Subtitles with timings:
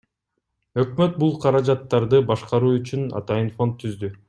[0.83, 4.13] Өкмөт бул каражаттарды башкаруу үчүн атайын фонд түздү.